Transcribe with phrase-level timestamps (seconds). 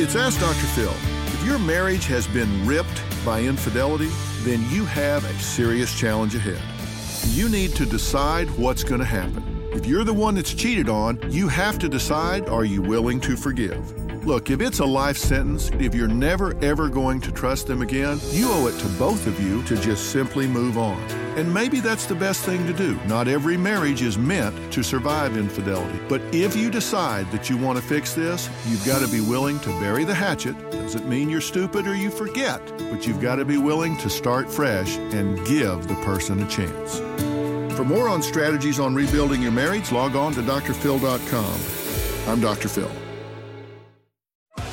[0.00, 0.54] It's Ask Dr.
[0.54, 0.94] Phil.
[1.34, 4.06] If your marriage has been ripped by infidelity,
[4.42, 6.62] then you have a serious challenge ahead.
[7.34, 9.42] You need to decide what's going to happen.
[9.72, 13.36] If you're the one that's cheated on, you have to decide are you willing to
[13.36, 14.07] forgive?
[14.24, 18.20] Look, if it's a life sentence, if you're never ever going to trust them again,
[18.30, 21.00] you owe it to both of you to just simply move on.
[21.38, 22.98] And maybe that's the best thing to do.
[23.06, 26.00] Not every marriage is meant to survive infidelity.
[26.08, 29.60] But if you decide that you want to fix this, you've got to be willing
[29.60, 30.56] to bury the hatchet.
[30.72, 32.60] Doesn't mean you're stupid or you forget,
[32.90, 36.98] but you've got to be willing to start fresh and give the person a chance.
[37.76, 41.60] For more on strategies on rebuilding your marriage, log on to drphil.com.
[42.28, 42.68] I'm Dr.
[42.68, 43.07] Phil.